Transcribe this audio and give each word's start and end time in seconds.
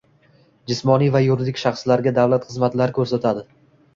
jismoniy 0.71 1.11
va 1.15 1.21
yuridik 1.25 1.59
shaxslarga 1.65 2.13
davlat 2.19 2.47
xizmatlari 2.49 2.95
ko’rsatadi. 2.99 3.45